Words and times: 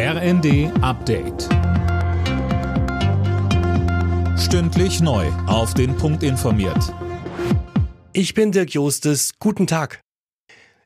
RND 0.00 0.70
Update. 0.80 1.48
Stündlich 4.38 5.00
neu. 5.00 5.26
Auf 5.48 5.74
den 5.74 5.96
Punkt 5.96 6.22
informiert. 6.22 6.94
Ich 8.12 8.32
bin 8.32 8.52
Dirk 8.52 8.70
Jostes. 8.70 9.32
Guten 9.40 9.66
Tag. 9.66 9.98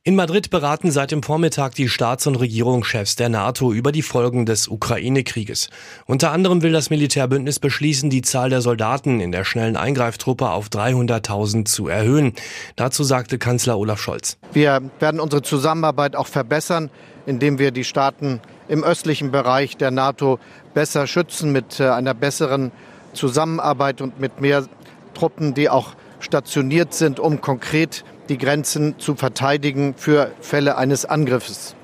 In 0.02 0.16
Madrid 0.16 0.48
beraten 0.48 0.90
seit 0.90 1.10
dem 1.10 1.22
Vormittag 1.22 1.74
die 1.74 1.90
Staats- 1.90 2.26
und 2.26 2.36
Regierungschefs 2.36 3.14
der 3.14 3.28
NATO 3.28 3.70
über 3.70 3.92
die 3.92 4.00
Folgen 4.00 4.46
des 4.46 4.66
Ukraine-Krieges. 4.66 5.68
Unter 6.06 6.32
anderem 6.32 6.62
will 6.62 6.72
das 6.72 6.88
Militärbündnis 6.88 7.58
beschließen, 7.58 8.08
die 8.08 8.22
Zahl 8.22 8.48
der 8.48 8.62
Soldaten 8.62 9.20
in 9.20 9.30
der 9.30 9.44
schnellen 9.44 9.76
Eingreiftruppe 9.76 10.48
auf 10.48 10.68
300.000 10.70 11.66
zu 11.66 11.86
erhöhen. 11.86 12.32
Dazu 12.76 13.04
sagte 13.04 13.36
Kanzler 13.36 13.78
Olaf 13.78 14.00
Scholz. 14.00 14.38
Wir 14.54 14.80
werden 15.00 15.20
unsere 15.20 15.42
Zusammenarbeit 15.42 16.16
auch 16.16 16.28
verbessern, 16.28 16.88
indem 17.26 17.58
wir 17.58 17.72
die 17.72 17.84
Staaten 17.84 18.40
im 18.72 18.82
östlichen 18.84 19.30
Bereich 19.30 19.76
der 19.76 19.90
NATO 19.90 20.38
besser 20.72 21.06
schützen 21.06 21.52
mit 21.52 21.78
äh, 21.78 21.90
einer 21.90 22.14
besseren 22.14 22.72
Zusammenarbeit 23.12 24.00
und 24.00 24.18
mit 24.18 24.40
mehr 24.40 24.66
Truppen, 25.12 25.52
die 25.52 25.68
auch 25.68 25.94
stationiert 26.20 26.94
sind, 26.94 27.20
um 27.20 27.42
konkret 27.42 28.02
die 28.30 28.38
Grenzen 28.38 28.98
zu 28.98 29.14
verteidigen 29.14 29.94
für 29.94 30.32
Fälle 30.40 30.78
eines 30.78 31.04
Angriffes. 31.04 31.76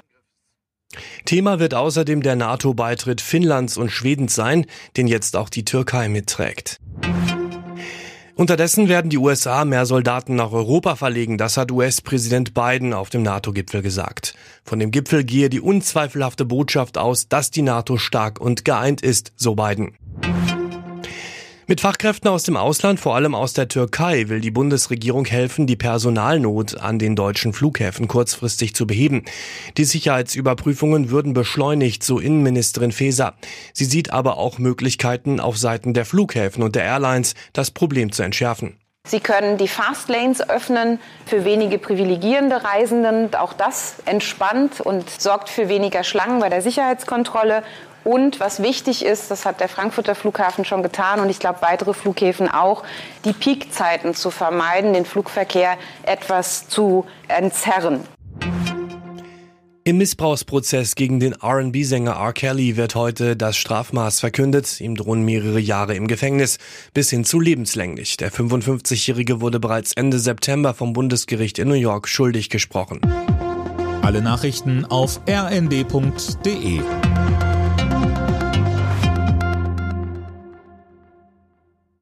Thema 1.26 1.60
wird 1.60 1.74
außerdem 1.74 2.22
der 2.22 2.36
NATO-Beitritt 2.36 3.20
Finnlands 3.20 3.76
und 3.76 3.90
Schwedens 3.90 4.34
sein, 4.34 4.64
den 4.96 5.06
jetzt 5.06 5.36
auch 5.36 5.50
die 5.50 5.66
Türkei 5.66 6.08
mitträgt. 6.08 6.78
Unterdessen 8.38 8.88
werden 8.88 9.10
die 9.10 9.18
USA 9.18 9.64
mehr 9.64 9.84
Soldaten 9.84 10.36
nach 10.36 10.52
Europa 10.52 10.94
verlegen, 10.94 11.38
das 11.38 11.56
hat 11.56 11.72
US-Präsident 11.72 12.54
Biden 12.54 12.94
auf 12.94 13.10
dem 13.10 13.24
NATO-Gipfel 13.24 13.82
gesagt. 13.82 14.36
Von 14.62 14.78
dem 14.78 14.92
Gipfel 14.92 15.24
gehe 15.24 15.50
die 15.50 15.60
unzweifelhafte 15.60 16.44
Botschaft 16.44 16.98
aus, 16.98 17.28
dass 17.28 17.50
die 17.50 17.62
NATO 17.62 17.96
stark 17.96 18.40
und 18.40 18.64
geeint 18.64 19.00
ist, 19.00 19.32
so 19.34 19.56
Biden. 19.56 19.96
Mit 21.70 21.82
Fachkräften 21.82 22.30
aus 22.30 22.44
dem 22.44 22.56
Ausland, 22.56 22.98
vor 22.98 23.14
allem 23.14 23.34
aus 23.34 23.52
der 23.52 23.68
Türkei, 23.68 24.30
will 24.30 24.40
die 24.40 24.50
Bundesregierung 24.50 25.26
helfen, 25.26 25.66
die 25.66 25.76
Personalnot 25.76 26.78
an 26.78 26.98
den 26.98 27.14
deutschen 27.14 27.52
Flughäfen 27.52 28.08
kurzfristig 28.08 28.74
zu 28.74 28.86
beheben. 28.86 29.24
Die 29.76 29.84
Sicherheitsüberprüfungen 29.84 31.10
würden 31.10 31.34
beschleunigt, 31.34 32.02
so 32.02 32.20
Innenministerin 32.20 32.90
Faeser. 32.90 33.34
Sie 33.74 33.84
sieht 33.84 34.14
aber 34.14 34.38
auch 34.38 34.58
Möglichkeiten 34.58 35.40
auf 35.40 35.58
Seiten 35.58 35.92
der 35.92 36.06
Flughäfen 36.06 36.62
und 36.62 36.74
der 36.74 36.84
Airlines, 36.84 37.34
das 37.52 37.70
Problem 37.70 38.12
zu 38.12 38.22
entschärfen. 38.22 38.78
Sie 39.08 39.20
können 39.20 39.56
die 39.56 39.68
Fastlanes 39.68 40.46
öffnen 40.50 41.00
für 41.24 41.46
wenige 41.46 41.78
privilegierende 41.78 42.62
Reisenden. 42.62 43.34
Auch 43.34 43.54
das 43.54 43.94
entspannt 44.04 44.82
und 44.82 45.08
sorgt 45.08 45.48
für 45.48 45.70
weniger 45.70 46.04
Schlangen 46.04 46.40
bei 46.40 46.50
der 46.50 46.60
Sicherheitskontrolle. 46.60 47.62
Und 48.04 48.38
was 48.38 48.62
wichtig 48.62 49.04
ist, 49.04 49.30
das 49.30 49.46
hat 49.46 49.60
der 49.60 49.70
Frankfurter 49.70 50.14
Flughafen 50.14 50.66
schon 50.66 50.82
getan 50.82 51.20
und 51.20 51.30
ich 51.30 51.38
glaube 51.38 51.62
weitere 51.62 51.94
Flughäfen 51.94 52.50
auch, 52.50 52.84
die 53.24 53.32
Peakzeiten 53.32 54.14
zu 54.14 54.30
vermeiden, 54.30 54.92
den 54.92 55.06
Flugverkehr 55.06 55.78
etwas 56.02 56.68
zu 56.68 57.06
entzerren. 57.28 58.04
Im 59.88 59.96
Missbrauchsprozess 59.96 60.96
gegen 60.96 61.18
den 61.18 61.32
RB-Sänger 61.32 62.10
R. 62.10 62.34
Kelly 62.34 62.76
wird 62.76 62.94
heute 62.94 63.36
das 63.36 63.56
Strafmaß 63.56 64.20
verkündet. 64.20 64.82
Ihm 64.82 64.96
drohen 64.96 65.24
mehrere 65.24 65.58
Jahre 65.60 65.94
im 65.94 66.08
Gefängnis 66.08 66.58
bis 66.92 67.08
hin 67.08 67.24
zu 67.24 67.40
lebenslänglich. 67.40 68.18
Der 68.18 68.30
55-Jährige 68.30 69.40
wurde 69.40 69.58
bereits 69.58 69.94
Ende 69.94 70.18
September 70.18 70.74
vom 70.74 70.92
Bundesgericht 70.92 71.58
in 71.58 71.68
New 71.68 71.74
York 71.74 72.06
schuldig 72.06 72.50
gesprochen. 72.50 73.00
Alle 74.02 74.20
Nachrichten 74.20 74.84
auf 74.84 75.22
rnd.de 75.26 76.80